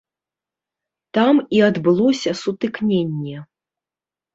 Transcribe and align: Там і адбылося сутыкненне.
Там 1.19 1.43
і 1.59 1.63
адбылося 1.69 2.37
сутыкненне. 2.43 3.41